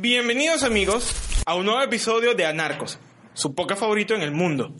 Bienvenidos 0.00 0.62
amigos 0.62 1.42
a 1.44 1.54
un 1.54 1.66
nuevo 1.66 1.82
episodio 1.82 2.32
de 2.34 2.46
Anarcos, 2.46 2.98
su 3.34 3.54
podcast 3.54 3.80
favorito 3.80 4.14
en 4.14 4.22
el 4.22 4.32
mundo. 4.32 4.74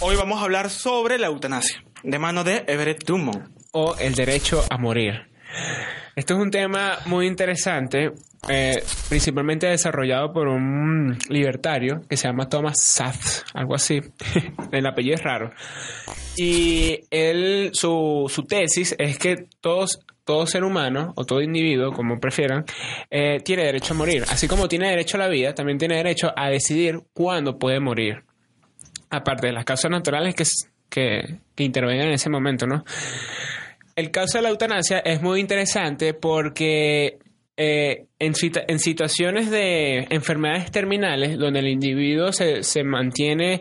Hoy 0.00 0.16
vamos 0.16 0.40
a 0.40 0.44
hablar 0.44 0.70
sobre 0.70 1.18
la 1.18 1.28
eutanasia, 1.28 1.84
de 2.02 2.18
mano 2.18 2.42
de 2.42 2.64
Everett 2.66 3.04
Dumont. 3.04 3.46
o 3.70 3.96
el 3.96 4.16
derecho 4.16 4.64
a 4.68 4.76
morir. 4.76 5.30
Esto 6.16 6.34
es 6.34 6.40
un 6.40 6.50
tema 6.50 6.98
muy 7.06 7.28
interesante, 7.28 8.10
eh, 8.48 8.82
principalmente 9.08 9.68
desarrollado 9.68 10.32
por 10.32 10.48
un 10.48 11.16
libertario 11.28 12.00
que 12.08 12.16
se 12.16 12.26
llama 12.26 12.48
Thomas 12.48 12.82
Sath, 12.82 13.46
algo 13.54 13.76
así. 13.76 14.00
El 14.72 14.84
apellido 14.84 15.14
es 15.14 15.22
raro. 15.22 15.52
Y 16.36 17.04
él, 17.10 17.70
su, 17.72 18.28
su 18.28 18.42
tesis 18.42 18.96
es 18.98 19.16
que 19.16 19.46
todos, 19.60 20.00
todo 20.24 20.46
ser 20.46 20.64
humano, 20.64 21.12
o 21.16 21.24
todo 21.24 21.42
individuo, 21.42 21.92
como 21.92 22.18
prefieran, 22.18 22.64
eh, 23.10 23.40
tiene 23.44 23.64
derecho 23.64 23.94
a 23.94 23.96
morir. 23.96 24.24
Así 24.28 24.48
como 24.48 24.68
tiene 24.68 24.88
derecho 24.88 25.16
a 25.16 25.20
la 25.20 25.28
vida, 25.28 25.54
también 25.54 25.78
tiene 25.78 25.96
derecho 25.96 26.32
a 26.34 26.48
decidir 26.48 27.02
cuándo 27.12 27.58
puede 27.58 27.80
morir. 27.80 28.24
Aparte 29.10 29.48
de 29.48 29.52
las 29.52 29.64
causas 29.64 29.90
naturales 29.90 30.34
que, 30.34 30.44
que, 30.88 31.62
intervengan 31.62 32.08
en 32.08 32.14
ese 32.14 32.30
momento, 32.30 32.66
¿no? 32.66 32.84
El 33.94 34.10
caso 34.10 34.38
de 34.38 34.42
la 34.42 34.48
eutanasia 34.48 34.98
es 34.98 35.22
muy 35.22 35.38
interesante 35.40 36.14
porque 36.14 37.18
eh, 37.56 38.06
en, 38.18 38.32
en 38.66 38.78
situaciones 38.80 39.50
de 39.50 40.08
enfermedades 40.10 40.72
terminales, 40.72 41.38
donde 41.38 41.60
el 41.60 41.68
individuo 41.68 42.32
se, 42.32 42.64
se 42.64 42.82
mantiene 42.82 43.60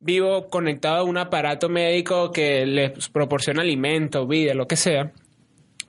vivo 0.00 0.48
conectado 0.48 0.98
a 0.98 1.02
un 1.02 1.18
aparato 1.18 1.68
médico 1.68 2.30
que 2.30 2.64
le 2.64 2.94
proporciona 3.12 3.60
alimento, 3.60 4.26
vida, 4.26 4.54
lo 4.54 4.66
que 4.66 4.76
sea, 4.76 5.12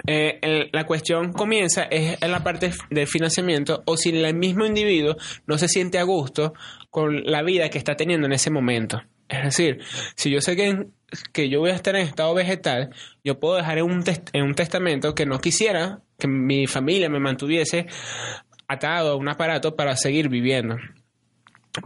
eh, 0.08 0.40
el- 0.42 0.70
la 0.74 0.86
cuestión 0.86 1.34
comienza 1.34 1.84
es 1.84 2.18
en 2.22 2.32
la 2.32 2.44
parte 2.44 2.72
del 2.90 3.08
financiamiento 3.08 3.84
o 3.86 3.98
si 3.98 4.10
el 4.10 4.34
mismo 4.36 4.66
individuo 4.66 5.16
no 5.46 5.58
se 5.58 5.68
siente 5.68 6.00
a 6.00 6.04
gusto 6.04 6.54
con 6.90 7.24
la 7.26 7.44
vida 7.44 7.70
que 7.70 7.78
está 7.78 7.96
teniendo 7.96 8.26
en 8.26 8.34
ese 8.34 8.50
momento. 8.50 9.02
Es 9.30 9.44
decir, 9.44 9.80
si 10.16 10.30
yo 10.32 10.40
sé 10.42 10.56
que, 10.56 10.88
que 11.34 11.50
yo 11.50 11.60
voy 11.60 11.72
a 11.72 11.76
estar 11.76 11.96
en 11.98 12.04
estado 12.04 12.34
vegetal, 12.34 12.90
yo 13.24 13.40
puedo 13.40 13.58
dejar 13.58 13.78
en 13.78 13.84
un, 13.86 14.04
tes- 14.04 14.22
en 14.34 14.44
un 14.44 14.56
testamento 14.56 15.14
que 15.14 15.26
no 15.26 15.40
quisiera 15.40 16.00
que 16.18 16.28
mi 16.28 16.66
familia 16.66 17.10
me 17.10 17.20
mantuviese 17.20 17.88
atado 18.70 19.12
a 19.12 19.16
un 19.16 19.28
aparato 19.30 19.76
para 19.76 19.96
seguir 19.98 20.30
viviendo. 20.30 20.78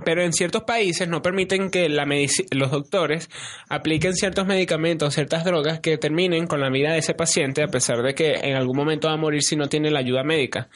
Pero 0.05 0.23
en 0.23 0.33
ciertos 0.33 0.63
países 0.63 1.07
no 1.07 1.21
permiten 1.21 1.69
que 1.69 1.89
la 1.89 2.05
los 2.51 2.71
doctores 2.71 3.29
apliquen 3.69 4.13
ciertos 4.15 4.45
medicamentos, 4.47 5.13
ciertas 5.13 5.43
drogas 5.43 5.79
que 5.79 5.97
terminen 5.97 6.47
con 6.47 6.59
la 6.61 6.69
vida 6.69 6.91
de 6.91 6.99
ese 6.99 7.13
paciente 7.13 7.63
a 7.63 7.67
pesar 7.67 8.01
de 8.01 8.13
que 8.15 8.33
en 8.41 8.55
algún 8.55 8.75
momento 8.77 9.07
va 9.07 9.13
a 9.13 9.17
morir 9.17 9.43
si 9.43 9.55
no 9.55 9.67
tiene 9.69 9.91
la 9.91 9.99
ayuda 9.99 10.23
médica. 10.23 10.69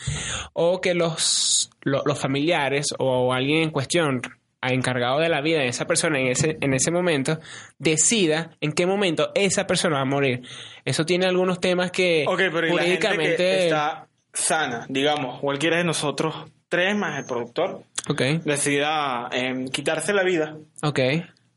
O 0.53 0.81
que 0.81 0.93
los, 0.93 1.69
lo- 1.81 2.03
los 2.05 2.19
familiares 2.19 2.87
o 2.99 3.33
alguien 3.33 3.63
en 3.63 3.69
cuestión 3.71 4.21
encargado 4.61 5.19
de 5.19 5.29
la 5.29 5.41
vida 5.41 5.59
de 5.59 5.67
esa 5.67 5.85
persona 5.85 6.19
en 6.19 6.27
ese, 6.27 6.57
en 6.59 6.73
ese 6.73 6.89
momento 6.89 7.39
decida 7.77 8.51
en 8.61 8.71
qué 8.71 8.85
momento 8.87 9.31
esa 9.35 9.67
persona 9.67 9.97
va 9.97 10.01
a 10.01 10.05
morir. 10.05 10.41
Eso 10.85 11.05
tiene 11.05 11.25
algunos 11.27 11.59
temas 11.59 11.91
que 11.91 12.25
Ok, 12.27 12.37
pero 12.51 12.67
¿y 12.67 12.75
la 12.75 12.81
gente 12.83 12.99
que 12.99 13.07
jurídicamente... 13.07 13.65
está 13.65 14.07
sana, 14.33 14.85
digamos, 14.89 15.39
cualquiera 15.39 15.77
de 15.77 15.83
nosotros 15.83 16.35
tres 16.67 16.95
más 16.95 17.19
el 17.19 17.25
productor, 17.25 17.83
Ok, 18.07 18.21
decida 18.43 19.29
em, 19.31 19.67
quitarse 19.67 20.13
la 20.13 20.23
vida 20.23 20.57
ok, 20.83 20.99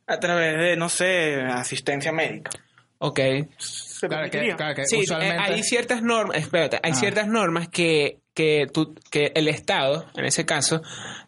a 0.07 0.19
través 0.21 0.57
de, 0.59 0.77
no 0.77 0.89
sé, 0.89 1.37
asistencia 1.43 2.13
médica. 2.13 2.51
ok. 2.99 3.21
¿Se 3.59 4.07
Claro 4.09 4.25
que, 4.27 4.31
permitiría? 4.31 4.57
claro 4.57 4.75
que 4.77 4.87
Sí, 4.87 4.99
usualmente... 5.01 5.35
eh, 5.37 5.39
hay 5.41 5.63
ciertas 5.65 6.03
normas, 6.03 6.37
espérate, 6.39 6.79
hay 6.83 6.93
Ah. 6.93 6.95
ciertas 6.95 7.27
normas 7.27 7.69
que, 7.69 8.19
que, 8.33 8.67
tú, 8.73 8.95
que 9.11 9.33
el 9.35 9.48
Estado, 9.48 10.07
en 10.17 10.25
ese 10.25 10.47
caso, 10.47 10.81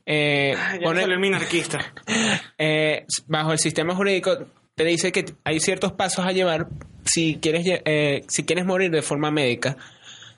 eh, 0.06 0.54
ya 0.56 0.78
pone 0.84 1.02
el 1.02 1.18
minarquista. 1.18 1.80
eh, 2.58 3.04
bajo 3.26 3.52
el 3.52 3.58
sistema 3.58 3.94
jurídico, 3.96 4.46
te 4.76 4.84
dice 4.84 5.10
que 5.12 5.24
hay 5.44 5.58
ciertos 5.60 5.92
pasos 5.92 6.24
a 6.24 6.30
llevar 6.32 6.68
si 7.04 7.38
quieres, 7.42 7.64
eh, 7.66 8.22
si 8.28 8.44
quieres 8.44 8.64
morir 8.64 8.90
de 8.92 9.02
forma 9.02 9.30
médica, 9.32 9.76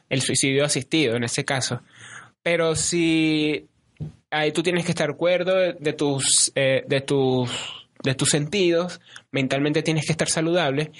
el 0.08 0.22
suicidio 0.22 0.64
asistido 0.64 1.16
en 1.16 1.24
ese 1.24 1.44
caso. 1.44 1.82
Pero 2.42 2.74
si 2.74 3.68
ahí 4.30 4.52
tú 4.52 4.62
tienes 4.62 4.84
que 4.84 4.92
estar 4.92 5.16
cuerdo 5.16 5.54
de, 5.56 5.74
de 5.78 5.92
tus, 5.92 6.52
eh, 6.54 6.84
de 6.86 7.00
tus, 7.00 7.50
de 8.02 8.14
tus 8.14 8.28
sentidos, 8.30 9.00
mentalmente 9.30 9.82
tienes 9.82 10.06
que 10.06 10.12
estar 10.12 10.28
saludable 10.28 10.90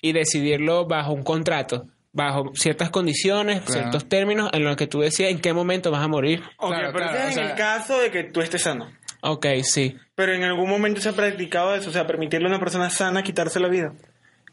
y 0.00 0.12
decidirlo 0.12 0.86
bajo 0.86 1.12
un 1.12 1.22
contrato, 1.22 1.86
bajo 2.12 2.52
ciertas 2.54 2.90
condiciones, 2.90 3.60
Claro. 3.62 3.80
ciertos 3.80 4.08
términos 4.08 4.50
en 4.52 4.64
los 4.64 4.76
que 4.76 4.86
tú 4.86 5.00
decidas 5.00 5.32
en 5.32 5.40
qué 5.40 5.52
momento 5.52 5.90
vas 5.90 6.02
a 6.02 6.08
morir. 6.08 6.40
Ok, 6.58 6.68
Claro, 6.70 6.90
pero 6.92 7.04
claro, 7.08 7.18
es 7.18 7.24
en 7.28 7.32
sea- 7.34 7.50
el 7.50 7.54
caso 7.56 7.98
de 8.00 8.10
que 8.10 8.24
tú 8.24 8.40
estés 8.40 8.62
sano. 8.62 8.90
Ok, 9.20 9.46
sí. 9.64 9.96
Pero 10.14 10.32
en 10.32 10.44
algún 10.44 10.70
momento 10.70 11.00
se 11.00 11.08
ha 11.08 11.12
practicado 11.12 11.74
eso, 11.74 11.90
o 11.90 11.92
sea, 11.92 12.06
permitirle 12.06 12.46
a 12.46 12.50
una 12.50 12.60
persona 12.60 12.88
sana 12.88 13.24
quitarse 13.24 13.58
la 13.58 13.66
vida. 13.68 13.92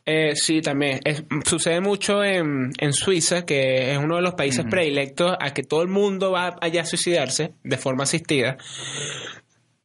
Eh, 0.05 0.33
sí, 0.35 0.61
también. 0.61 0.99
Es- 1.03 1.23
sucede 1.45 1.81
mucho 1.81 2.23
en, 2.23 2.71
en 2.79 2.93
Suiza, 2.93 3.45
que 3.45 3.91
es 3.91 3.97
uno 3.97 4.17
de 4.17 4.21
los 4.21 4.35
países 4.35 4.63
predilectos 4.69 5.35
a 5.39 5.51
que 5.53 5.63
todo 5.63 5.81
el 5.81 5.87
mundo 5.87 6.31
va 6.31 6.55
allá 6.61 6.81
a 6.81 6.85
suicidarse 6.85 7.53
de 7.63 7.77
forma 7.77 8.03
asistida. 8.03 8.57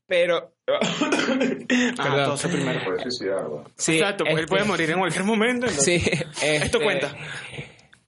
Pero... 0.07 0.53
Ah, 1.99 2.03
Perdón. 2.03 2.39
primero. 2.51 2.85
Puede 2.85 3.03
suicidar, 3.03 3.45
Exacto, 3.77 4.25
porque 4.25 4.33
él 4.33 4.39
este- 4.41 4.47
puede 4.49 4.65
morir 4.65 4.91
en 4.91 4.99
cualquier 4.99 5.25
momento. 5.25 5.67
entonces- 5.67 6.03
Sí, 6.03 6.11
Esto 6.47 6.79
este, 6.79 6.81
cuenta. 6.81 7.17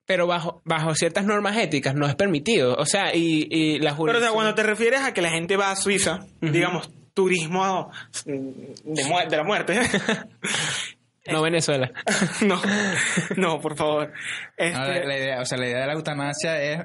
Pero 0.05 0.27
bajo, 0.27 0.61
bajo 0.65 0.95
ciertas 0.95 1.25
normas 1.25 1.57
éticas 1.57 1.95
no 1.95 2.07
es 2.07 2.15
permitido. 2.15 2.75
O 2.75 2.85
sea, 2.87 3.15
y, 3.15 3.47
y 3.51 3.79
la 3.79 3.97
Pero 3.97 4.19
o 4.19 4.21
sea, 4.21 4.31
jurisdicción- 4.31 4.35
cuando 4.35 4.55
te 4.55 4.63
refieres 4.65 5.01
a 5.03 5.15
que 5.15 5.23
la 5.23 5.31
gente 5.31 5.57
va 5.57 5.71
a 5.71 5.77
Suiza, 5.77 6.27
digamos, 6.41 6.91
turismo 7.15 7.91
de, 8.25 8.35
mu- 9.05 9.29
de 9.31 9.37
la 9.37 9.45
muerte. 9.45 9.79
No 11.31 11.43
Venezuela. 11.43 11.93
no, 12.43 12.61
no, 13.37 13.61
por 13.61 13.77
favor. 13.77 14.13
Este, 14.57 14.79
No, 14.79 14.87
la, 14.87 15.05
la 15.05 15.17
idea, 15.19 15.41
o 15.41 15.45
sea, 15.45 15.59
la 15.59 15.67
idea 15.69 15.81
de 15.83 15.87
la 15.87 15.93
eutanasia 15.93 16.61
es 16.63 16.81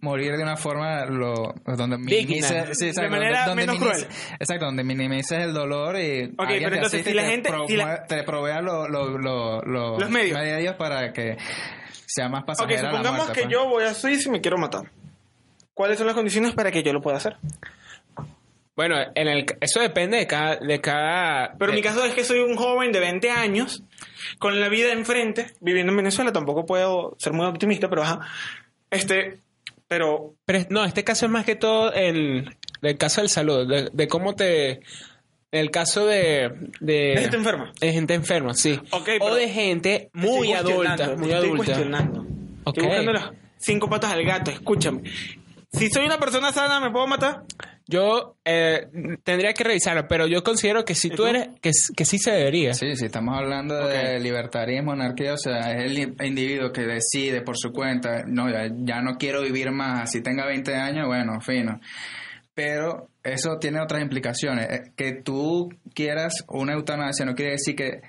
morir 0.00 0.32
de 0.36 0.42
una 0.42 0.56
forma 0.56 1.06
lo, 1.06 1.54
donde 1.64 1.96
minimices, 1.98 2.76
sí, 2.78 2.88
exacto, 2.88 3.10
De 3.10 3.16
manera 3.18 3.46
donde, 3.46 3.64
donde 3.66 3.80
menos 3.80 3.96
minimices- 4.06 4.36
exacto, 4.40 4.64
donde 4.66 4.84
minimices 4.84 5.38
el 5.38 5.54
dolor 5.54 5.96
y 5.98 6.34
alguien 6.36 6.36
pero 6.38 6.70
te 6.70 6.76
entonces, 6.76 7.04
si 7.04 7.12
la 7.14 7.22
te, 7.22 7.28
gente- 7.30 7.48
pro- 7.50 7.66
si 7.66 7.76
la- 7.76 8.04
te 8.06 8.22
provea 8.24 8.60
lo- 8.60 8.88
lo- 8.88 9.16
lo- 9.18 9.62
lo- 9.62 9.98
Los 9.98 10.10
medios. 10.10 10.76
para 10.76 11.12
que 11.12 11.36
sea 12.06 12.28
más 12.28 12.42
ok, 12.42 12.46
pasajera 12.46 12.82
la 12.82 12.88
supongamos 12.90 13.16
muerte, 13.26 13.34
que 13.34 13.46
pues. 13.46 13.52
yo 13.52 13.68
voy 13.68 13.84
a 13.84 13.94
Suiza 13.94 14.28
y 14.28 14.32
me 14.32 14.40
quiero 14.40 14.58
matar. 14.58 14.82
¿Cuáles 15.74 15.98
son 15.98 16.06
las 16.06 16.14
condiciones 16.16 16.52
para 16.54 16.70
que 16.70 16.82
yo 16.82 16.92
lo 16.92 17.00
pueda 17.00 17.16
hacer? 17.18 17.36
Bueno, 18.76 18.96
en 19.14 19.26
el, 19.28 19.46
eso 19.60 19.80
depende 19.80 20.18
de 20.18 20.26
cada... 20.26 20.56
De 20.56 20.80
cada 20.82 21.54
Pero 21.58 21.72
de- 21.72 21.76
mi 21.76 21.82
caso 21.82 22.04
es 22.04 22.12
que 22.14 22.24
soy 22.24 22.40
un 22.40 22.56
joven 22.56 22.92
de 22.92 23.00
20 23.00 23.30
años, 23.30 23.82
con 24.38 24.60
la 24.60 24.68
vida 24.68 24.92
enfrente, 24.92 25.46
viviendo 25.60 25.92
en 25.92 25.96
Venezuela. 25.96 26.30
Tampoco 26.32 26.66
puedo 26.66 27.16
ser 27.18 27.32
muy 27.32 27.46
optimista, 27.46 27.88
pero 27.88 28.02
ajá. 28.02 28.20
Este, 28.90 29.40
pero 29.88 30.34
no, 30.68 30.84
este 30.84 31.04
caso 31.04 31.24
es 31.26 31.32
más 31.32 31.46
que 31.46 31.56
todo 31.56 31.92
el, 31.94 32.54
el 32.82 32.98
caso 32.98 33.22
del 33.22 33.30
salud, 33.30 33.66
de, 33.66 33.88
de 33.92 34.08
cómo 34.08 34.34
te... 34.34 34.80
El 35.52 35.70
caso 35.70 36.04
de... 36.04 36.50
De, 36.80 37.14
de 37.14 37.18
gente 37.22 37.36
enferma. 37.38 37.72
de 37.80 37.92
gente 37.92 38.12
enferma, 38.14 38.52
sí. 38.52 38.78
Ok, 38.90 39.08
o 39.20 39.34
de 39.34 39.48
gente 39.48 40.10
muy 40.12 40.52
adulta, 40.52 41.14
muy 41.16 41.30
estoy 41.30 41.32
adulta. 41.32 41.56
cuestionando. 41.64 42.20
Ok. 42.64 42.76
Estoy 42.76 42.84
buscando 42.88 43.12
las 43.14 43.30
cinco 43.56 43.88
patas 43.88 44.12
al 44.12 44.22
gato, 44.24 44.50
escúchame. 44.50 45.00
Si 45.72 45.88
soy 45.88 46.04
una 46.04 46.18
persona 46.18 46.52
sana, 46.52 46.80
¿me 46.80 46.90
puedo 46.90 47.06
matar? 47.06 47.44
Yo 47.88 48.36
eh, 48.44 48.88
tendría 49.22 49.52
que 49.52 49.62
revisarlo, 49.62 50.08
pero 50.08 50.26
yo 50.26 50.42
considero 50.42 50.84
que 50.84 50.96
si 50.96 51.06
¿Y 51.06 51.10
tú 51.10 51.16
tú? 51.18 51.26
eres... 51.26 51.48
Que, 51.60 51.70
que 51.96 52.04
sí 52.04 52.18
se 52.18 52.32
debería. 52.32 52.74
Sí, 52.74 52.96
si 52.96 53.06
estamos 53.06 53.38
hablando 53.38 53.86
de 53.86 54.18
libertarismo, 54.18 54.92
anarquía, 54.92 55.34
o 55.34 55.38
sea, 55.38 55.70
es 55.70 55.84
el 55.92 56.16
individuo 56.24 56.72
que 56.72 56.82
decide 56.82 57.42
por 57.42 57.56
su 57.56 57.70
cuenta, 57.72 58.24
no, 58.26 58.50
ya, 58.50 58.68
ya 58.76 59.00
no 59.02 59.16
quiero 59.18 59.42
vivir 59.42 59.70
más, 59.70 60.10
si 60.10 60.20
tenga 60.20 60.46
20 60.46 60.74
años, 60.74 61.06
bueno, 61.06 61.40
fino. 61.40 61.80
Pero 62.54 63.08
eso 63.22 63.58
tiene 63.60 63.80
otras 63.80 64.02
implicaciones. 64.02 64.66
Eh, 64.70 64.92
Que 64.96 65.12
tú 65.22 65.68
quieras 65.94 66.44
una 66.48 66.72
eutanasia 66.72 67.24
no 67.24 67.34
quiere 67.34 67.52
decir 67.52 67.76
que 67.76 68.00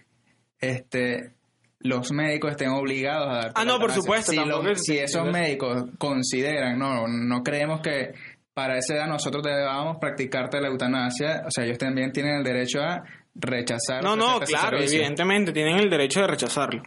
este 0.59 1.33
los 1.80 2.12
médicos 2.12 2.51
estén 2.51 2.69
obligados 2.69 3.27
a 3.30 3.33
dar 3.35 3.51
Ah, 3.53 3.63
no, 3.63 3.77
por 3.80 3.91
supuesto, 3.91 4.31
Si, 4.31 4.38
tampoco 4.38 4.63
los- 4.63 4.80
es- 4.80 4.83
si 4.85 4.97
esos 4.97 5.31
médicos 5.31 5.83
consideran, 6.00 6.80
no, 6.80 7.07
no 7.07 7.44
creemos 7.44 7.81
que 7.81 8.13
para 8.57 8.75
esa 8.80 8.95
edad 8.95 9.06
nosotros 9.07 9.44
debamos 9.44 9.98
practicarte 9.98 10.59
la 10.59 10.69
eutanasia, 10.69 11.44
o 11.45 11.51
sea, 11.51 11.63
ellos 11.63 11.77
también 11.77 12.12
tienen 12.12 12.38
el 12.38 12.44
derecho 12.44 12.81
a 12.81 13.04
rechazar. 13.36 14.01
No, 14.04 14.15
no, 14.15 14.39
claro, 14.39 14.80
evidentemente, 14.80 15.51
tienen 15.54 15.77
el 15.77 15.92
derecho 15.92 16.21
de 16.21 16.27
rechazarlo. 16.27 16.81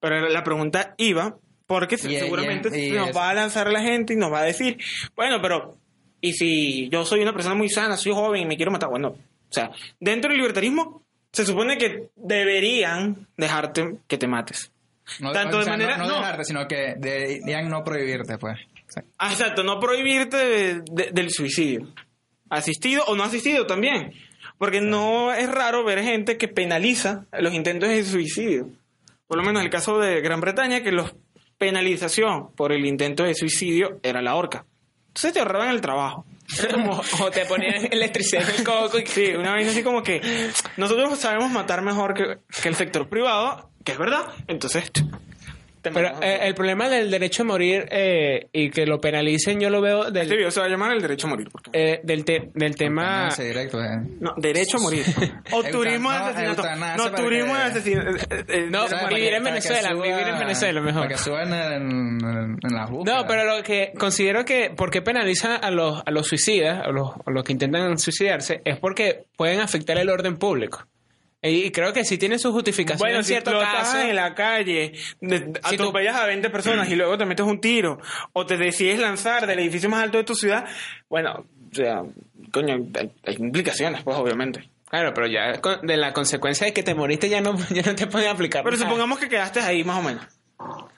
Pero 0.00 0.26
la 0.30 0.42
pregunta 0.42 0.94
iba, 0.96 1.36
porque 1.66 1.98
seguramente 1.98 2.70
nos 2.92 3.14
va 3.14 3.28
a 3.28 3.34
lanzar 3.34 3.70
la 3.70 3.82
gente 3.82 4.14
y 4.14 4.16
nos 4.16 4.32
va 4.32 4.40
a 4.40 4.44
decir, 4.44 4.78
bueno, 5.14 5.42
pero, 5.42 5.76
¿y 6.22 6.32
si 6.32 6.88
yo 6.88 7.04
soy 7.04 7.20
una 7.20 7.34
persona 7.34 7.54
muy 7.54 7.68
sana, 7.68 7.98
soy 7.98 8.12
joven 8.12 8.40
y 8.40 8.46
me 8.46 8.56
quiero 8.56 8.72
matar? 8.72 8.88
Bueno, 8.88 9.08
o 9.08 9.52
sea, 9.52 9.72
dentro 10.00 10.30
del 10.30 10.38
libertarismo 10.38 11.02
se 11.32 11.44
supone 11.44 11.76
que 11.76 12.08
deberían 12.16 13.28
dejarte 13.36 13.96
que 14.08 14.16
te 14.16 14.26
mates. 14.26 14.72
No, 15.20 15.32
Tanto 15.32 15.58
o 15.58 15.60
de 15.64 15.66
manera- 15.70 15.98
no, 15.98 16.04
no 16.04 16.12
no. 16.12 16.16
dejarte, 16.20 16.44
sino 16.46 16.66
que 16.66 16.94
deberían 16.96 17.68
no 17.68 17.84
prohibirte, 17.84 18.38
pues. 18.38 18.58
Ah, 19.18 19.32
exacto, 19.32 19.62
no 19.62 19.80
prohibirte 19.80 20.36
de- 20.36 20.82
de- 20.90 21.10
del 21.12 21.30
suicidio. 21.30 21.92
Asistido 22.50 23.02
o 23.06 23.14
no 23.16 23.24
asistido 23.24 23.66
también. 23.66 24.12
Porque 24.58 24.80
no 24.80 25.32
es 25.32 25.50
raro 25.50 25.84
ver 25.84 26.02
gente 26.02 26.36
que 26.38 26.46
penaliza 26.48 27.26
los 27.38 27.52
intentos 27.54 27.88
de 27.88 28.04
suicidio. 28.04 28.68
Por 29.26 29.36
lo 29.38 29.42
menos 29.42 29.60
en 29.60 29.66
el 29.66 29.70
caso 29.72 29.98
de 29.98 30.20
Gran 30.20 30.40
Bretaña, 30.40 30.82
que 30.82 30.92
la 30.92 31.12
penalización 31.58 32.52
por 32.54 32.72
el 32.72 32.84
intento 32.86 33.24
de 33.24 33.34
suicidio 33.34 33.98
era 34.02 34.22
la 34.22 34.34
horca. 34.36 34.64
Entonces 35.08 35.32
te 35.32 35.38
ahorraban 35.40 35.70
el 35.70 35.80
trabajo. 35.80 36.24
Como, 36.70 37.00
o 37.22 37.30
te 37.30 37.46
ponían 37.46 37.86
electricidad 37.90 38.48
en 38.48 38.56
el 38.56 38.64
coco 38.64 38.98
y 38.98 39.06
Sí, 39.06 39.28
una 39.34 39.54
vez 39.54 39.68
así 39.68 39.82
como 39.82 40.02
que 40.02 40.20
nosotros 40.76 41.18
sabemos 41.18 41.50
matar 41.50 41.82
mejor 41.82 42.12
que, 42.14 42.38
que 42.62 42.68
el 42.68 42.74
sector 42.74 43.08
privado, 43.08 43.70
que 43.84 43.92
es 43.92 43.98
verdad. 43.98 44.26
Entonces, 44.46 44.90
Pero 45.92 46.22
eh, 46.22 46.38
el 46.42 46.54
problema 46.54 46.88
del 46.88 47.10
derecho 47.10 47.42
a 47.42 47.46
morir 47.46 47.86
eh, 47.90 48.46
y 48.52 48.70
que 48.70 48.86
lo 48.86 49.00
penalicen, 49.00 49.60
yo 49.60 49.70
lo 49.70 49.80
veo 49.80 50.10
del, 50.10 50.22
Este 50.22 50.36
video 50.36 50.50
se 50.50 50.60
va 50.60 50.66
a 50.66 50.68
llamar 50.68 50.92
el 50.92 51.02
derecho 51.02 51.26
a 51.26 51.30
morir. 51.30 51.48
porque- 51.50 51.70
eh, 51.72 52.00
del, 52.02 52.24
te- 52.24 52.50
del 52.54 52.76
tema... 52.76 53.28
Directo, 53.36 53.82
eh. 53.82 54.00
No, 54.20 54.34
derecho 54.36 54.78
a 54.78 54.80
morir. 54.80 55.04
O 55.52 55.62
turismo 55.64 56.10
de 56.10 56.16
asesinato. 56.16 56.62
No, 56.96 57.10
turismo 57.12 57.54
de 57.54 57.62
asesinato. 57.62 58.10
Eh, 58.48 58.68
No, 58.70 58.86
vivir 59.08 59.34
en 59.34 59.44
Venezuela, 59.44 59.92
vivir 59.94 60.28
en 60.28 60.38
Venezuela 60.38 60.80
mejor. 60.80 61.02
Para 61.02 61.14
que 61.14 61.18
suban 61.20 61.52
en, 61.52 62.24
en- 62.24 62.58
en 62.62 62.74
las 62.74 62.90
búsquedas. 62.90 63.22
No, 63.22 63.26
pero 63.26 63.56
lo 63.56 63.62
que 63.62 63.92
considero 63.98 64.44
que 64.44 64.70
¿por 64.70 64.90
qué 64.90 65.02
penalizan 65.02 65.58
a 65.62 65.70
los, 65.70 66.02
a 66.04 66.10
los 66.10 66.26
suicidas, 66.26 66.82
a 66.84 66.90
los, 66.90 67.10
a 67.26 67.30
los 67.30 67.44
que 67.44 67.52
intentan 67.52 67.98
suicidarse? 67.98 68.60
Es 68.64 68.78
porque 68.78 69.24
pueden 69.36 69.60
afectar 69.60 69.98
el 69.98 70.08
orden 70.10 70.36
público. 70.36 70.86
Y 71.46 71.70
creo 71.72 71.92
que 71.92 72.04
sí 72.04 72.16
tiene 72.16 72.38
su 72.38 72.52
justificación 72.52 72.98
Bueno, 73.00 73.18
en 73.18 73.24
si 73.24 73.28
cierto 73.34 73.50
explotas 73.50 73.88
caso. 73.92 73.98
en 74.00 74.16
la 74.16 74.34
calle, 74.34 74.92
de- 75.20 75.38
Si 75.68 75.76
tú- 75.76 75.82
atropellas 75.84 76.16
a 76.16 76.24
20 76.26 76.48
personas 76.48 76.88
y 76.88 76.96
luego 76.96 77.18
te 77.18 77.26
metes 77.26 77.44
un 77.44 77.60
tiro, 77.60 77.98
o 78.32 78.46
te 78.46 78.56
decides 78.56 78.98
lanzar 78.98 79.46
del 79.46 79.58
edificio 79.58 79.90
más 79.90 80.02
alto 80.04 80.16
de 80.16 80.24
tu 80.24 80.34
ciudad, 80.34 80.64
bueno, 81.10 81.44
o 81.70 81.74
sea, 81.74 82.02
coño, 82.50 82.74
hay, 82.98 83.10
hay 83.26 83.34
implicaciones, 83.38 84.02
pues, 84.02 84.16
obviamente. 84.16 84.70
Claro, 84.88 85.12
pero 85.12 85.26
ya 85.26 85.60
de 85.82 85.96
la 85.96 86.12
consecuencia 86.12 86.66
de 86.66 86.72
que 86.72 86.82
te 86.82 86.94
moriste 86.94 87.28
ya 87.28 87.40
no, 87.40 87.54
ya 87.70 87.82
no 87.82 87.94
te 87.94 88.06
pueden 88.06 88.30
aplicar. 88.30 88.62
Pero 88.64 88.76
nada. 88.76 88.86
supongamos 88.88 89.18
que 89.18 89.28
quedaste 89.28 89.60
ahí 89.60 89.84
más 89.84 89.98
o 89.98 90.02
menos. 90.02 90.24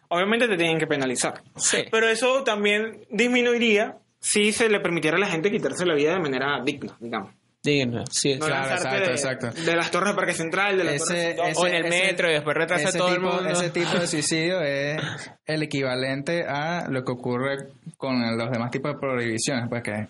Obviamente 0.08 0.46
te 0.46 0.56
tienen 0.56 0.78
que 0.78 0.86
penalizar. 0.86 1.42
Sí. 1.56 1.78
Pero 1.90 2.08
eso 2.08 2.44
también 2.44 3.00
disminuiría 3.10 3.96
si 4.20 4.52
se 4.52 4.68
le 4.68 4.78
permitiera 4.80 5.16
a 5.16 5.20
la 5.20 5.26
gente 5.26 5.50
quitarse 5.50 5.84
la 5.84 5.94
vida 5.94 6.12
de 6.12 6.20
manera 6.20 6.60
digna, 6.64 6.96
digamos. 7.00 7.32
Díganme, 7.66 8.04
sí, 8.10 8.36
No. 8.36 8.46
Claro, 8.46 8.74
exacto, 8.74 8.98
de, 9.00 9.10
exacto. 9.10 9.50
de 9.50 9.76
las 9.76 9.90
torres 9.90 10.10
de 10.10 10.14
Parque 10.16 10.32
Central, 10.34 10.78
de 10.78 10.84
la 10.84 10.92
ese, 10.92 11.34
torre 11.34 11.50
ese- 11.50 11.60
O 11.60 11.66
en 11.66 11.74
el 11.74 11.86
ese- 11.86 12.04
metro 12.06 12.30
y 12.30 12.34
después 12.34 12.56
retrasa 12.56 12.96
todo 12.96 13.14
el 13.14 13.20
mundo. 13.20 13.48
Ese 13.48 13.70
tipo 13.70 13.90
de 13.98 14.06
suicidio 14.06 14.60
es 14.62 15.02
el 15.46 15.62
equivalente 15.64 16.44
a 16.46 16.86
lo 16.88 17.04
que 17.04 17.12
ocurre 17.12 17.56
con 17.96 18.20
los 18.38 18.50
demás 18.50 18.70
tipos 18.70 18.92
de 18.92 18.98
prohibiciones, 19.00 19.68
pues 19.68 19.82
que 19.82 20.06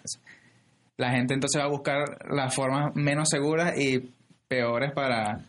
la 0.98 1.10
gente 1.10 1.34
entonces 1.34 1.60
va 1.60 1.64
a 1.66 1.68
buscar 1.70 2.04
las 2.30 2.54
formas 2.54 2.94
menos 2.94 3.28
seguras 3.30 3.72
y 3.78 4.10
peores 4.48 4.92
para 4.92 5.40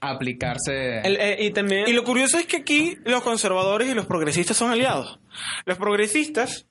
aplicarse. 0.00 0.98
El- 1.00 1.16
eh, 1.20 1.36
y 1.40 1.50
también... 1.50 1.88
Y 1.88 1.92
lo 1.92 2.04
curioso 2.04 2.38
es 2.38 2.46
que 2.46 2.58
aquí 2.58 2.98
los 3.04 3.22
conservadores 3.22 3.88
y 3.88 3.94
los 3.94 4.06
progresistas 4.06 4.56
son 4.56 4.70
aliados. 4.70 5.18
Los 5.66 5.78
progresistas 5.78 6.66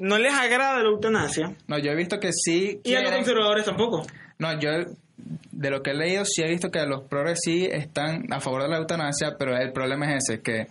no 0.00 0.18
les 0.18 0.32
agrada 0.32 0.82
la 0.82 0.88
eutanasia 0.88 1.54
No, 1.68 1.78
yo 1.78 1.92
he 1.92 1.94
visto 1.96 2.18
que 2.18 2.32
sí. 2.32 2.80
y 2.84 2.94
a 2.94 3.02
los 3.02 3.12
conservadores 3.12 3.64
tampoco. 3.64 4.06
No, 4.38 4.58
yo 4.58 4.70
de 5.16 5.70
lo 5.70 5.82
que 5.82 5.90
he 5.90 5.94
leído 5.94 6.24
sí 6.24 6.42
he 6.42 6.48
visto 6.48 6.70
que 6.70 6.84
los 6.86 7.02
progres 7.02 7.40
sí 7.42 7.68
están 7.70 8.32
a 8.32 8.40
favor 8.40 8.62
de 8.62 8.68
la 8.68 8.78
eutanasia, 8.78 9.36
pero 9.38 9.56
el 9.56 9.72
problema 9.72 10.10
es 10.14 10.24
ese, 10.28 10.42
que 10.42 10.66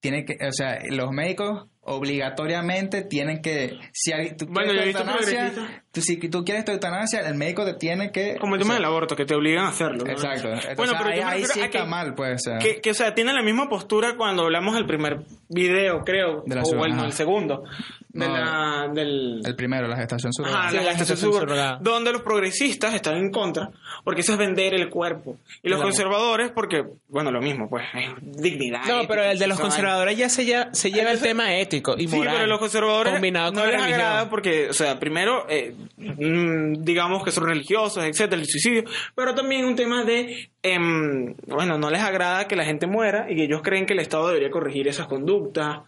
tiene 0.00 0.24
que, 0.24 0.36
o 0.46 0.52
sea, 0.52 0.78
los 0.88 1.10
médicos 1.12 1.68
obligatoriamente 1.82 3.02
tienen 3.02 3.40
que, 3.42 3.78
si 3.92 4.12
hay- 4.12 4.36
tú 4.36 4.46
Bueno, 4.46 4.72
quieres 4.72 4.92
tu 4.92 4.98
eutanasia, 5.00 5.52
tú, 5.92 6.00
si 6.02 6.16
tú 6.28 6.44
quieres 6.44 6.64
tu 6.64 6.72
eutanasia, 6.72 7.20
el 7.20 7.34
médico 7.34 7.64
te 7.64 7.74
tiene 7.74 8.10
que... 8.12 8.36
Como 8.38 8.54
el 8.54 8.60
tema 8.60 8.74
sea, 8.74 8.80
del 8.80 8.84
aborto, 8.84 9.16
que 9.16 9.24
te 9.24 9.34
obligan 9.34 9.64
a 9.64 9.68
hacerlo. 9.68 10.04
¿no? 10.04 10.10
Exacto. 10.10 10.48
Entonces, 10.48 10.76
Bueno, 10.76 10.92
pero 10.98 11.10
ahí, 11.10 11.20
ahí 11.20 11.44
sí 11.44 11.60
a 11.60 11.70
que- 11.70 11.78
está 11.78 11.88
mal, 11.88 12.14
pues. 12.14 12.34
O 12.46 12.50
sea, 12.50 12.58
Que, 12.58 12.80
que, 12.80 12.90
o 12.90 12.94
sea, 12.94 13.14
tienen 13.14 13.34
la 13.34 13.42
misma 13.42 13.68
postura 13.68 14.14
cuando 14.16 14.42
hablamos 14.44 14.74
del 14.74 14.86
primer 14.86 15.20
video, 15.48 16.00
creo, 16.04 16.42
De 16.46 16.54
la 16.54 16.62
o 16.62 16.84
el 16.84 17.12
segundo, 17.12 17.64
de 18.12 18.26
No, 18.26 18.36
la, 18.36 18.88
del... 18.92 19.40
el 19.44 19.54
primero, 19.56 19.86
la 19.86 19.96
gestación 19.96 20.32
subrogada. 20.32 20.70
Sí, 20.70 20.76
la 20.76 20.82
la 20.82 20.88
gestación 20.90 21.16
gestación 21.16 21.32
subrogada, 21.40 21.78
donde 21.80 22.12
los 22.12 22.22
progresistas 22.22 22.92
están 22.94 23.16
en 23.16 23.30
contra, 23.30 23.70
porque 24.04 24.22
eso 24.22 24.32
es 24.32 24.38
vender 24.38 24.74
el 24.74 24.88
cuerpo. 24.88 25.36
Y 25.62 25.68
los 25.68 25.76
Claro. 25.78 25.82
conservadores, 25.90 26.50
porque, 26.52 26.84
bueno, 27.08 27.30
lo 27.30 27.40
mismo, 27.40 27.68
pues, 27.70 27.84
es 27.94 28.08
dignidad. 28.20 28.80
No, 28.88 29.06
pero 29.06 29.22
el 29.22 29.38
de 29.38 29.46
los 29.46 29.60
conservadores 29.60 30.16
ya 30.18 30.28
se, 30.28 30.44
ya, 30.44 30.70
se 30.72 30.90
lleva 30.90 31.12
el 31.12 31.20
tema 31.20 31.54
ético 31.56 31.94
y 31.96 32.08
Sí, 32.08 32.16
moral. 32.16 32.34
pero 32.34 32.46
los 32.48 32.58
conservadores 32.58 33.12
combinado 33.12 33.52
no 33.52 33.60
con 33.60 33.70
la 33.70 33.76
les 33.76 33.86
agrada 33.86 34.28
porque, 34.28 34.68
o 34.70 34.72
sea, 34.72 34.98
primero, 34.98 35.46
eh, 35.48 35.74
mm, 35.96 36.82
digamos 36.82 37.22
que 37.24 37.30
son 37.30 37.44
religiosos, 37.44 38.04
etcétera, 38.04 38.40
el 38.40 38.48
suicidio, 38.48 38.84
pero 39.14 39.34
también 39.34 39.64
un 39.64 39.76
tema 39.76 40.04
de, 40.04 40.50
em, 40.62 41.34
bueno, 41.46 41.78
no 41.78 41.90
les 41.90 42.02
agrada 42.02 42.48
que 42.48 42.56
la 42.56 42.64
gente 42.64 42.86
muera 42.86 43.26
y 43.30 43.36
que 43.36 43.44
ellos 43.44 43.62
creen 43.62 43.86
que 43.86 43.92
el 43.92 44.00
Estado 44.00 44.28
debería 44.28 44.50
corregir 44.50 44.88
esas 44.88 45.06
conductas, 45.06 45.80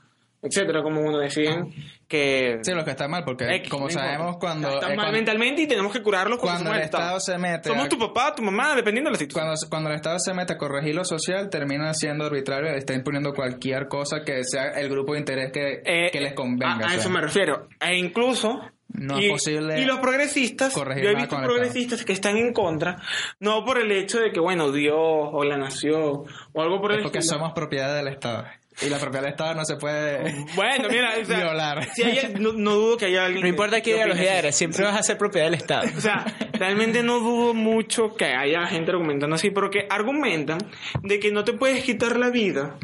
etcétera, 0.43 0.83
como 0.83 1.01
uno 1.01 1.19
decían 1.19 1.71
que... 2.09 2.59
Sí, 2.63 2.73
lo 2.75 2.85
que 2.85 2.91
está 2.91 3.07
mal, 3.07 3.25
porque 3.25 3.45
X, 3.57 3.71
como 3.71 3.89
sabemos 3.89 4.37
cuando... 4.39 4.69
Están 4.69 4.93
eh, 4.93 4.97
mal 4.97 5.05
cuando- 5.07 5.13
mentalmente 5.19 5.63
y 5.63 5.67
tenemos 5.69 5.93
que 5.93 6.03
curarlos 6.03 6.39
porque 6.39 6.49
cuando 6.51 6.65
somos 6.65 6.77
el 6.79 6.85
Estado 6.85 7.21
se 7.21 7.39
mete 7.39 7.69
Somos 7.69 7.87
a- 7.87 7.89
tu 7.89 7.99
papá, 7.99 8.35
tu 8.35 8.43
mamá, 8.43 8.75
dependiendo 8.75 9.09
de 9.09 9.13
la 9.13 9.19
situación. 9.19 9.47
Cuando, 9.49 9.69
cuando 9.71 9.91
el 9.91 9.97
Estado 9.97 10.19
se 10.19 10.35
mete 10.35 10.55
a 10.55 10.59
corregir 10.59 10.95
lo 10.97 11.05
social, 11.05 11.49
termina 11.49 11.95
siendo 11.95 12.25
arbitrario 12.27 12.71
está 12.75 12.93
imponiendo 12.93 13.33
cualquier 13.33 13.87
cosa 13.89 14.25
que 14.25 14.43
sea 14.45 14.71
el 14.71 14.89
grupo 14.89 15.13
de 15.15 15.21
interés 15.21 15.53
que, 15.53 15.81
Eh, 15.85 16.11
que 16.13 16.21
les 16.21 16.33
convenga. 16.35 16.89
A, 16.89 16.95
eso 16.97 17.09
me 17.09 17.21
refiero. 17.21 17.69
E 17.81 17.97
incluso. 17.97 18.61
No 18.95 19.19
y, 19.19 19.25
es 19.27 19.31
posible 19.33 19.81
Y 19.81 19.87
los 19.87 20.01
progresistas, 20.01 20.75
yo 20.75 20.83
he 20.85 21.15
visto 21.15 21.37
el 21.39 21.45
progresistas 21.45 22.05
que 22.05 22.13
están 22.13 22.37
en 22.37 22.53
contra, 22.53 22.99
no 23.41 23.65
por 23.65 23.79
el 23.79 23.91
hecho 23.91 24.19
de 24.21 24.33
que, 24.33 24.39
bueno, 24.41 24.71
Dios 24.71 24.95
o 24.99 25.45
la 25.45 25.57
nación 25.57 26.25
o 26.53 26.63
algo 26.63 26.79
por 26.83 26.93
el 26.93 26.99
Es 26.99 27.03
porque 27.05 27.21
estilo. 27.21 27.39
somos 27.39 27.55
propiedad 27.55 27.95
del 27.97 28.09
Estado. 28.09 28.45
Y 28.81 28.89
la 28.89 28.99
propiedad 28.99 29.23
del 29.25 29.33
Estado 29.33 29.55
no 29.55 29.65
se 29.65 29.77
puede 29.77 30.47
Bueno, 30.55 30.89
mira, 30.89 31.13
o 31.21 31.25
sea, 31.25 31.37
violar. 31.39 31.89
si 31.95 32.03
hay- 32.03 32.35
no, 32.41 32.53
no 32.53 32.75
dudo 32.75 32.97
que 32.97 33.05
haya 33.07 33.25
alguien. 33.27 33.41
No 33.43 33.45
que- 33.45 33.51
importa 33.51 33.81
qué 33.83 33.91
ideología 33.91 34.39
eres, 34.39 34.57
siempre 34.57 34.83
vas 34.85 34.99
a 34.99 35.03
ser 35.03 35.19
propiedad 35.19 35.47
del 35.47 35.55
Estado. 35.55 35.89
O 35.97 36.01
sea, 36.01 36.25
realmente 36.55 37.03
no 37.03 37.19
dudo 37.21 37.53
mucho 37.55 38.15
que 38.15 38.25
haya 38.27 38.67
gente 38.67 38.91
argumentando 38.91 39.37
así, 39.37 39.51
pero 39.51 39.71
que 39.71 39.87
argumentan 39.91 40.59
de 41.03 41.21
que 41.21 41.31
no 41.31 41.45
te 41.45 41.53
puedes 41.53 41.85
quitar 41.85 42.19
la 42.19 42.31
vida 42.31 42.79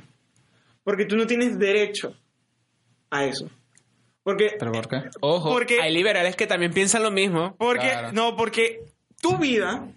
porque 0.85 1.05
tú 1.07 1.17
no 1.17 1.27
tienes 1.27 1.59
derecho 1.59 2.15
a 3.11 3.25
eso. 3.25 3.51
Porque 4.23 4.57
¿Pero 4.59 4.73
por 4.73 4.89
qué? 4.89 4.97
Ojo, 5.21 5.51
Porque- 5.51 5.81
hay 5.81 5.93
liberales 5.95 6.37
que 6.37 6.47
también 6.47 6.73
piensan 6.73 7.03
lo 7.03 7.11
mismo. 7.11 7.57
Porque, 7.59 7.89
Claro. 7.89 8.13
no, 8.13 8.37
porque 8.37 8.81
tu 9.23 9.39
vida 9.39 9.89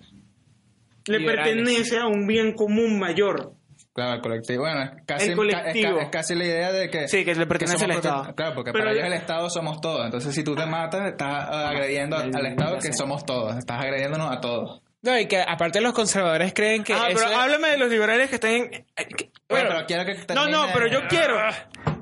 le 1.07 1.19
pertenece 1.19 1.97
a 1.97 2.07
un 2.07 2.27
bien 2.27 2.53
común 2.53 2.97
mayor. 2.97 3.53
Claro, 3.93 4.13
el 4.15 4.21
colectivo. 4.21 4.63
Bueno, 4.63 4.83
es 4.83 4.91
casi, 5.05 5.29
El 5.31 5.35
colectivo. 5.35 5.95
ca- 5.95 5.99
Es, 6.01 6.03
es 6.05 6.09
casi 6.11 6.35
la 6.35 6.45
idea 6.45 6.71
de 6.71 6.89
que... 6.89 7.07
Sí, 7.09 7.25
que 7.25 7.35
le 7.35 7.45
pertenece 7.45 7.77
somos 7.77 7.91
al 7.91 7.97
Estado. 7.97 8.35
Claro, 8.35 8.55
porque 8.55 8.71
Pero- 8.71 8.85
para 8.85 8.93
ellos 8.95 9.05
el 9.05 9.13
Estado 9.13 9.49
somos 9.49 9.81
todos. 9.81 10.05
Entonces, 10.05 10.33
si 10.33 10.43
tú 10.43 10.55
te 10.55 10.65
matas, 10.65 11.09
estás 11.11 11.49
eh, 11.49 11.53
agrediendo 11.67 12.15
al, 12.17 12.31
al 12.35 12.45
Estado 12.45 12.77
que 12.79 12.93
somos 12.93 13.25
todos. 13.25 13.57
Estás 13.57 13.81
agrediéndonos 13.83 14.31
a 14.31 14.39
todos. 14.39 14.81
No, 15.03 15.17
y 15.19 15.25
que 15.25 15.41
aparte 15.41 15.81
los 15.81 15.93
conservadores 15.93 16.53
creen 16.53 16.83
que 16.83 16.93
Ah, 16.93 17.07
eso 17.09 17.17
pero 17.19 17.31
es- 17.31 17.37
háblame 17.37 17.69
de 17.69 17.77
los 17.79 17.89
liberales 17.89 18.29
que 18.29 18.35
están 18.35 18.51
en... 18.51 18.63
eh, 18.73 18.85
que- 19.17 19.31
Bueno, 19.49 19.69
bueno, 19.69 19.69
pero 19.69 19.85
quiero 19.87 20.05
que 20.05 20.13
no, 20.13 20.25
termine... 20.25 20.51
no, 20.51 20.65
pero 20.73 20.87
yo 20.87 20.99
quiero... 21.09 21.35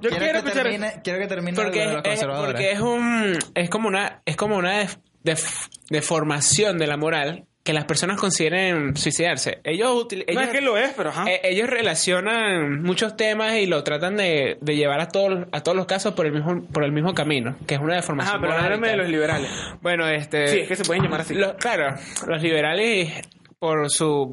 Yo 0.02 0.10
quiero, 0.12 0.26
que 0.26 0.38
escuchar... 0.38 0.64
termine, 0.64 1.02
quiero 1.04 1.20
que 1.20 1.28
termine 1.28 1.56
porque, 1.56 1.86
lo 1.86 1.86
de 1.86 1.88
es, 1.90 1.94
los 1.96 2.04
es- 2.06 2.10
conservadores. 2.10 2.52
porque 2.54 2.72
es 2.72 2.80
un 2.80 3.38
es 3.56 3.70
como 3.70 3.88
una 3.88 4.22
es 4.26 4.36
como 4.38 4.56
una 4.58 4.80
def- 4.80 4.98
def- 5.24 5.68
deformación 5.90 6.78
de 6.78 6.88
la 6.88 6.96
moral 6.98 7.46
que 7.70 7.74
las 7.74 7.86
personas 7.86 8.20
consideren 8.20 8.96
suicidarse. 8.98 9.60
Ellos 9.64 10.08
No 10.12 10.24
ellos, 10.28 10.44
es 10.44 10.50
que 10.50 10.62
lo 10.62 10.76
es, 10.76 10.92
pero 10.98 11.10
ajá. 11.10 11.26
eh, 11.30 11.40
ellos 11.44 11.70
relacionan 11.70 12.82
muchos 12.82 13.16
temas 13.16 13.58
y 13.58 13.68
lo 13.68 13.84
tratan 13.84 14.18
de, 14.18 14.58
de 14.60 14.76
llevar 14.76 15.00
a 15.02 15.10
todos 15.10 15.46
a 15.52 15.62
todos 15.62 15.78
los 15.78 15.86
casos 15.86 16.16
por 16.16 16.26
el 16.26 16.32
mismo 16.32 16.64
por 16.74 16.84
el 16.84 16.92
mismo 16.92 17.14
camino, 17.14 17.56
que 17.68 17.76
es 17.76 17.80
una 17.80 17.94
deformación. 17.96 18.38
Ajá, 18.38 18.42
pero 18.42 18.60
háblame 18.60 18.88
de 18.90 18.98
los 18.98 19.08
liberales. 19.08 19.52
Bueno, 19.82 20.08
este 20.08 20.48
Sí, 20.48 20.60
es 20.62 20.68
que 20.68 20.76
se 20.78 20.84
pueden 20.84 21.04
llamar 21.04 21.22
así. 21.22 21.36
los- 21.36 21.54
claro, 21.58 21.96
los 22.26 22.42
liberales 22.42 23.14
por 23.60 23.88
su, 23.92 24.32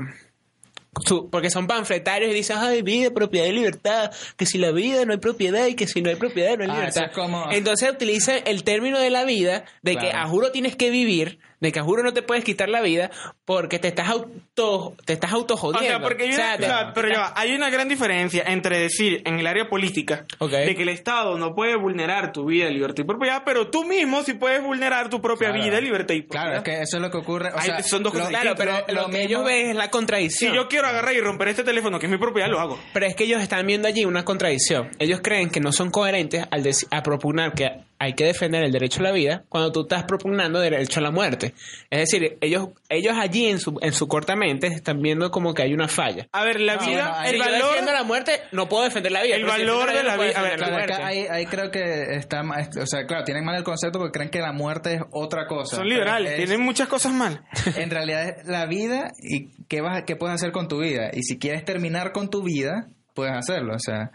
su- 1.05 1.29
porque 1.29 1.51
son 1.51 1.67
panfletarios 1.67 2.31
y 2.31 2.35
dicen, 2.35 2.57
ay, 2.59 2.81
vida, 2.81 3.11
propiedad 3.11 3.47
y 3.49 3.53
libertad, 3.53 4.11
que 4.39 4.47
si 4.47 4.57
la 4.57 4.71
vida 4.71 5.05
no 5.05 5.13
hay 5.13 5.19
propiedad 5.19 5.67
y 5.67 5.75
que 5.75 5.87
si 5.87 6.01
no 6.01 6.09
hay 6.09 6.17
propiedad 6.17 6.57
no 6.57 6.65
hay 6.65 6.71
Ah, 6.71 6.75
libertad. 6.75 7.03
eso 7.03 7.11
es 7.11 7.13
como- 7.13 7.51
Entonces 7.53 7.91
utilizan 7.91 8.39
el 8.47 8.65
término 8.65 8.99
de 8.99 9.11
la 9.11 9.25
vida, 9.25 9.65
de 9.83 9.97
que 9.97 10.11
a 10.13 10.27
juro 10.27 10.53
tienes 10.53 10.75
que 10.75 10.89
vivir, 10.91 11.39
de 11.61 11.73
que 11.73 11.81
juro 11.81 12.03
no 12.03 12.13
te 12.13 12.23
puedes 12.23 12.45
quitar 12.45 12.69
la 12.69 12.81
vida 12.83 13.11
porque 13.45 13.79
te 13.79 13.89
estás 13.89 14.09
auto 14.09 14.95
te 15.05 15.13
estás 15.15 15.33
auto 15.33 15.55
O 15.55 15.57
jodiendo. 15.57 15.89
sea, 15.89 16.01
porque 16.01 16.25
hay 16.25 16.35
una- 16.35 16.57
te- 16.59 16.65
o 16.65 16.67
sea, 16.69 16.93
pero 16.95 17.09
ya 17.09 17.33
hay 17.35 17.55
una 17.55 17.71
gran 17.71 17.89
diferencia 17.89 18.45
entre 18.47 18.79
decir 18.79 19.23
en 19.25 19.39
el 19.39 19.47
área 19.47 19.69
política 19.69 20.27
de 20.41 20.75
que 20.75 20.83
el 20.83 20.89
Estado 20.91 21.39
no 21.39 21.55
puede 21.55 21.77
vulnerar 21.77 22.33
tu 22.33 22.45
vida, 22.47 22.69
libertad 22.69 23.03
y 23.05 23.07
propiedad, 23.07 23.43
pero 23.45 23.69
tú 23.71 23.85
mismo 23.85 24.23
sí 24.23 24.35
puedes 24.35 24.63
vulnerar 24.63 25.09
tu 25.09 25.21
propia 25.21 25.49
Claro. 25.51 25.65
vida, 25.65 25.81
libertad 25.81 26.15
y 26.15 26.23
propiedad. 26.23 26.45
Claro, 26.45 26.57
es 26.59 26.63
que 26.65 26.83
eso 26.83 26.97
es 26.97 27.03
lo 27.03 27.11
que 27.11 27.19
ocurre. 27.19 27.51
O 27.53 27.59
Hay- 27.59 27.67
sea, 27.67 27.83
son 27.83 28.03
dos 28.03 28.13
cosas 28.13 28.29
Claro, 28.29 28.55
pero 28.57 28.73
lo- 28.73 28.95
lo, 28.95 29.03
lo 29.03 29.09
que 29.11 29.23
ellos 29.23 29.45
ven 29.45 29.71
es 29.71 29.77
la 29.77 29.85
Si 29.85 29.91
contradicción. 29.91 30.55
yo 30.55 30.69
quiero 30.69 30.89
agarrar 30.89 31.15
y 31.15 31.21
romper 31.21 31.49
este 31.49 31.65
teléfono, 31.65 31.99
que 31.99 32.07
es 32.07 32.13
mi 32.13 32.19
propiedad, 32.19 32.49
lo 32.51 32.61
hago. 32.61 32.79
Pero 32.93 33.07
es 33.07 33.15
que 33.17 33.25
ellos 33.25 33.41
están 33.41 33.67
viendo 33.67 33.89
allí 33.89 34.05
una 34.05 34.25
contradicción. 34.25 34.91
Ellos 34.99 35.21
creen 35.23 35.49
que 35.51 35.61
no 35.61 35.73
son 35.73 35.91
coherentes 35.91 36.45
al 36.51 36.67
a 36.91 37.03
propugnar 37.03 37.53
que 37.55 37.71
hay 37.99 38.13
que 38.15 38.25
defender 38.25 38.63
el 38.63 38.73
derecho 38.73 39.01
a 39.01 39.05
la 39.05 39.13
vida 39.13 39.45
cuando 39.49 39.73
tú 39.73 39.83
estás 39.83 40.05
propugnando 40.05 40.61
derecho 40.61 41.01
a 41.01 41.03
la 41.03 41.11
muerte. 41.11 41.55
Es 41.91 42.01
decir, 42.11 42.37
ellos 42.41 42.69
ellos 42.89 43.15
allí 43.19 43.47
en 43.47 43.59
su 43.59 43.79
en 43.81 43.93
su 43.93 44.07
corta 44.09 44.37
mente 44.37 44.67
están 44.67 45.01
viendo 45.01 45.31
como 45.31 45.55
que 45.55 45.63
hay 45.63 45.73
una 45.75 45.89
falla. 45.89 46.27
A 46.33 46.45
ver, 46.45 46.61
la 46.61 46.77
No, 46.77 46.87
vida, 46.87 47.09
bueno, 47.11 47.25
el 47.25 47.31
si 47.31 47.39
yo 47.39 47.45
valor... 47.45 47.69
defiendo 47.69 47.93
la 47.93 48.03
muerte, 48.03 48.33
no 48.53 48.69
puedo 48.69 48.85
defender 48.85 49.13
la 49.13 49.23
vida. 49.23 49.37
el 49.37 49.45
valor 49.47 49.93
de 49.93 50.03
la 50.03 50.17
vida- 50.17 50.39
a 50.39 50.43
ver, 50.43 50.53
defender 50.53 50.61
la 50.61 50.67
Claro, 50.87 50.95
acá 50.95 51.07
ahí, 51.07 51.27
ahí 51.31 51.47
creo 51.47 51.71
que 51.71 52.17
está 52.17 52.43
mal, 52.43 52.69
o 52.81 52.87
sea, 52.87 53.07
claro, 53.07 53.25
tienen 53.25 53.45
mal 53.45 53.57
el 53.57 53.65
concepto 53.65 53.99
porque 53.99 54.13
creen 54.13 54.31
que 54.31 54.41
la 54.41 54.53
muerte 54.53 54.95
es 54.95 55.03
otra 55.13 55.47
cosa. 55.47 55.77
Son 55.77 55.89
liberales, 55.89 56.33
es- 56.33 56.37
tienen 56.37 56.61
muchas 56.61 56.89
cosas 56.89 57.13
mal. 57.13 57.43
En 57.77 57.91
realidad 57.91 58.29
es 58.29 58.47
la 58.47 58.67
vida 58.67 59.13
y 59.23 59.49
qué 59.69 59.81
vas, 59.81 60.03
qué 60.07 60.17
puedes 60.17 60.35
hacer 60.35 60.53
con 60.53 60.69
tu 60.69 60.81
vida. 60.81 61.11
Y 61.13 61.23
si 61.23 61.39
quieres 61.39 61.65
terminar 61.65 62.13
con 62.13 62.31
tu 62.31 62.43
vida, 62.43 62.89
puedes 63.15 63.35
hacerlo. 63.35 63.75
O 63.75 63.79
sea, 63.79 64.11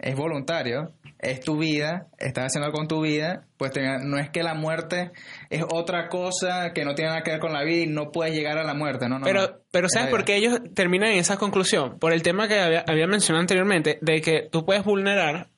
es 0.00 0.16
voluntario, 0.16 0.92
es 1.18 1.40
tu 1.40 1.58
vida, 1.58 2.06
estás 2.18 2.46
haciendo 2.46 2.66
algo 2.66 2.78
con 2.78 2.88
tu 2.88 3.02
vida, 3.02 3.44
pues 3.58 3.72
no 4.02 4.18
es 4.18 4.30
que 4.30 4.42
la 4.42 4.54
muerte 4.54 5.10
es 5.50 5.62
otra 5.70 6.08
cosa 6.08 6.72
que 6.72 6.84
no 6.84 6.94
tiene 6.94 7.10
nada 7.10 7.22
que 7.22 7.32
ver 7.32 7.40
con 7.40 7.52
la 7.52 7.62
vida 7.62 7.82
y 7.84 7.86
no 7.86 8.10
puedes 8.10 8.34
llegar 8.34 8.56
a 8.58 8.64
la 8.64 8.72
muerte, 8.74 9.08
no, 9.08 9.18
no. 9.18 9.24
Pero, 9.26 9.42
no. 9.42 9.56
pero 9.70 9.86
Es 9.86 9.92
¿sabes 9.92 10.08
por 10.10 10.24
qué 10.24 10.36
ellos 10.36 10.58
terminan 10.74 11.10
en 11.10 11.18
esa 11.18 11.36
conclusión? 11.36 11.98
Por 11.98 12.12
el 12.14 12.22
tema 12.22 12.48
que 12.48 12.58
había, 12.58 12.84
había 12.88 13.06
mencionado 13.06 13.40
anteriormente, 13.42 13.98
de 14.00 14.20
que 14.22 14.48
tú 14.50 14.64
puedes 14.64 14.82
vulnerar 14.84 15.48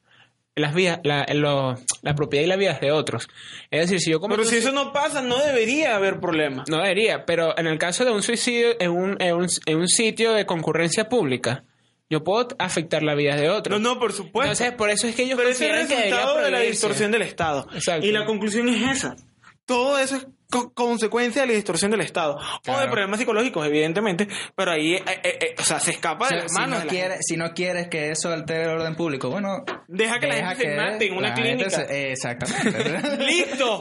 las 0.54 0.74
vías, 0.74 0.98
la, 1.04 1.24
lo- 1.32 1.76
la 2.02 2.14
propiedad 2.14 2.44
y 2.44 2.48
las 2.48 2.58
vidas 2.58 2.80
de 2.80 2.90
otros. 2.92 3.28
Es 3.70 3.82
decir, 3.82 4.00
si 4.00 4.10
yo 4.10 4.20
como 4.20 4.34
Pero 4.34 4.46
si 4.46 4.56
eso 4.56 4.70
no 4.72 4.92
pasa, 4.92 5.22
no 5.22 5.38
debería 5.38 5.94
haber 5.96 6.20
problema. 6.20 6.64
no 6.68 6.78
debería, 6.78 7.24
pero 7.24 7.56
en 7.56 7.66
el 7.68 7.78
caso 7.78 8.04
de 8.04 8.10
un 8.10 8.22
suicidio 8.22 8.70
en 8.80 8.90
un, 8.90 9.16
en 9.22 9.34
un, 9.36 9.46
en 9.64 9.78
un 9.78 9.88
sitio 9.88 10.32
de 10.34 10.44
concurrencia 10.44 11.08
pública, 11.08 11.64
yo 12.12 12.22
puedo 12.22 12.46
afectar 12.58 13.02
la 13.02 13.14
vida 13.14 13.34
de 13.36 13.46
No, 13.48 13.56
otros. 13.56 13.80
no, 13.80 13.98
por 13.98 14.12
supuesto. 14.12 14.52
Entonces, 14.52 14.72
por 14.76 14.90
eso 14.90 15.06
es 15.08 15.14
que 15.16 15.22
ellos 15.22 15.36
Pero 15.38 15.48
ese 15.48 15.64
es 15.64 15.70
el 15.72 15.78
consideran 15.78 15.88
que 16.04 16.10
resultado 16.10 16.44
de 16.44 16.50
la 16.50 16.60
distorsión 16.60 17.10
del 17.10 17.22
Estado. 17.22 17.66
Exacto. 17.74 18.06
Y 18.06 18.12
la 18.12 18.26
conclusión 18.26 18.68
es 18.68 18.98
esa. 18.98 19.16
Todo 19.64 19.98
eso 19.98 20.16
es 20.16 20.26
co- 20.50 20.72
consecuencia 20.74 21.42
de 21.42 21.48
la 21.48 21.54
distorsión 21.54 21.92
del 21.92 22.00
Estado. 22.00 22.36
O 22.66 22.78
de 22.78 22.86
problemas 22.88 23.18
psicológicos, 23.20 23.64
evidentemente. 23.66 24.26
Pero 24.56 24.72
ahí, 24.72 24.94
eh, 24.96 25.02
eh, 25.06 25.38
eh, 25.40 25.54
o 25.58 25.62
sea, 25.62 25.78
se 25.78 25.92
escapa 25.92 26.24
O 26.24 26.28
sea, 26.28 26.36
de 26.38 26.42
las 26.42 26.52
si, 26.52 26.58
manos. 26.58 26.70
no 26.70 26.78
de 26.80 26.84
la 26.86 26.90
quieres, 26.90 27.18
si 27.22 27.36
no 27.36 27.54
quieres 27.54 27.88
que 27.88 28.10
eso 28.10 28.28
altere 28.30 28.64
el 28.64 28.70
orden 28.70 28.96
público, 28.96 29.30
bueno, 29.30 29.64
Deja 29.86 30.18
que 30.18 30.26
la 30.26 30.34
gente 30.48 30.64
se 30.64 30.74
mate 30.76 31.06
en 31.06 31.16
una 31.16 31.32
clínica. 31.34 31.70
se- 31.70 32.12
exactamente. 32.12 33.16
¡Listo! 33.24 33.80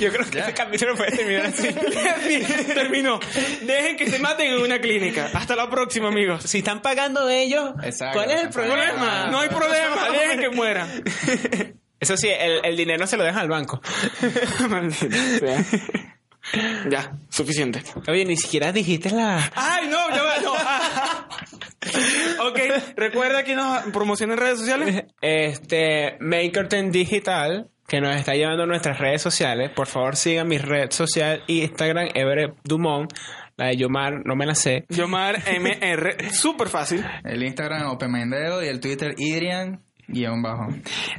Yo 0.00 0.10
creo 0.12 0.24
que 0.30 0.38
Ya. 0.38 0.44
ese 0.44 0.54
capítulo 0.54 0.96
puede 0.96 1.12
terminar 1.16 1.46
así. 1.46 1.68
Sí, 1.68 2.64
terminó. 2.74 3.20
Dejen 3.62 3.96
que 3.96 4.08
se 4.10 4.18
maten 4.18 4.52
en 4.54 4.62
una 4.62 4.80
clínica. 4.80 5.30
Hasta 5.34 5.54
la 5.56 5.68
próxima, 5.68 6.08
amigos. 6.08 6.42
si 6.44 6.58
están 6.58 6.80
pagando 6.80 7.28
ellos, 7.28 7.74
Exacto, 7.84 8.18
¿cuál 8.18 8.30
es 8.30 8.42
el 8.42 8.48
problema? 8.48 8.94
pagando. 8.98 9.32
No 9.32 9.40
hay 9.40 9.48
problema. 9.50 10.08
Dejen 10.10 10.40
que 10.40 10.48
mueran. 10.50 10.88
Eso 12.02 12.16
sí, 12.16 12.28
el, 12.28 12.64
el 12.64 12.76
dinero 12.76 13.06
se 13.06 13.16
lo 13.16 13.22
dejan 13.22 13.42
al 13.42 13.48
banco. 13.48 13.80
Ya, 16.90 17.12
suficiente. 17.28 17.84
Oye, 18.08 18.24
ni 18.24 18.36
siquiera 18.36 18.72
dijiste 18.72 19.10
la... 19.10 19.50
Ay, 19.54 19.86
no, 19.88 20.10
ya 20.10 20.22
va, 20.24 20.38
no. 20.42 20.52
Ah. 20.56 21.28
ok, 22.48 22.58
recuerda 22.96 23.44
que 23.44 23.54
nos 23.54 23.84
promociona 23.92 24.34
en 24.34 24.40
redes 24.40 24.58
sociales. 24.58 25.04
Este, 25.20 26.16
Makerton 26.18 26.90
Digital, 26.90 27.70
que 27.86 28.00
nos 28.00 28.16
está 28.16 28.34
llevando 28.34 28.64
a 28.64 28.66
nuestras 28.66 28.98
redes 28.98 29.22
sociales. 29.22 29.70
Por 29.70 29.86
favor, 29.86 30.16
sigan 30.16 30.48
mi 30.48 30.58
red 30.58 30.90
social 30.90 31.44
Instagram, 31.46 32.08
Everett 32.12 32.56
Dumont. 32.64 33.12
La 33.56 33.66
de 33.66 33.76
Yomar, 33.76 34.26
no 34.26 34.34
me 34.34 34.44
la 34.44 34.56
sé. 34.56 34.84
Yomar 34.88 35.36
MR, 35.46 36.30
súper 36.32 36.68
fácil. 36.68 37.04
El 37.22 37.44
Instagram 37.44 37.86
Opemendeo 37.90 38.64
y 38.64 38.66
el 38.66 38.80
Twitter 38.80 39.14
Idrian 39.16 39.80
guion 40.08 40.42
bajo. 40.42 40.68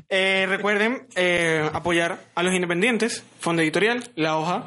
Eh, 0.10 0.46
recuerden 0.50 1.08
eh, 1.16 1.70
apoyar 1.74 2.20
a 2.36 2.44
los 2.44 2.54
independientes, 2.54 3.24
Fondo 3.40 3.62
Editorial, 3.62 4.04
La 4.16 4.38
Hoja. 4.38 4.66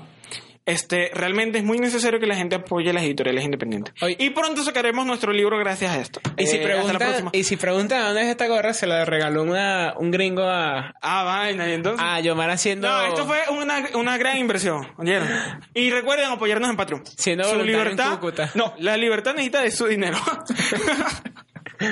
Este, 0.69 1.13
realmente 1.15 1.59
es 1.59 1.65
muy 1.65 1.79
necesario 1.79 2.19
que 2.19 2.27
la 2.27 2.35
gente 2.35 2.57
apoye 2.57 2.93
las 2.93 3.05
editoriales 3.05 3.45
independientes. 3.45 3.95
Oye. 4.03 4.17
y 4.19 4.31
pronto 4.31 4.65
sacaremos 4.65 5.07
nuestro 5.07 5.33
libro 5.33 5.57
gracias 5.61 5.93
a 5.93 6.01
esto. 6.01 6.21
Y 6.37 6.45
si 6.49 6.57
Eh, 6.57 6.59
hasta 6.59 6.67
la 6.69 6.75
preguntan, 6.75 6.99
próxima. 6.99 7.31
y 7.33 7.45
si 7.45 7.57
preguntan 7.57 8.03
dónde 8.03 8.23
es 8.23 8.27
esta 8.31 8.49
gorra, 8.49 8.75
se 8.75 8.89
la 8.89 9.05
regaló 9.05 9.45
una, 9.45 9.95
un 9.97 10.11
gringo 10.11 10.43
a, 10.43 10.93
Ah, 11.01 11.23
vaina, 11.23 11.69
y 11.69 11.73
entonces. 11.75 12.05
a 12.05 12.19
Yomar 12.19 12.51
haciendo... 12.51 12.89
No, 12.89 13.07
esto 13.07 13.27
fue 13.27 13.39
una, 13.57 13.91
una 13.95 14.19
gran 14.19 14.39
inversión, 14.39 14.89
¿oyeron? 14.99 15.29
Y 15.73 15.89
recuerden 15.91 16.33
apoyarnos 16.33 16.69
en 16.69 16.77
Patreon. 16.77 17.05
Siendo 17.17 17.45
su 17.45 17.51
voluntario 17.51 17.79
en 17.83 17.85
libertad. 17.91 18.15
Cúcuta. 18.19 18.51
No, 18.57 18.75
la 18.81 18.97
libertad 18.97 19.35
necesita 19.35 19.63
de 19.63 19.71
su 19.71 19.87
dinero. 19.87 20.19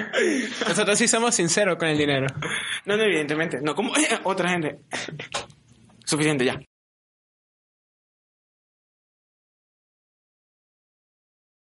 Nosotros 0.68 0.98
sí 0.98 1.08
somos 1.08 1.34
sinceros 1.34 1.76
con 1.76 1.88
el 1.88 1.98
dinero. 1.98 2.26
no, 2.84 2.96
no, 2.96 3.02
evidentemente. 3.02 3.60
No, 3.62 3.74
como 3.74 3.92
otra 4.24 4.50
gente. 4.50 4.78
Suficiente 6.04 6.44
ya. 6.44 6.60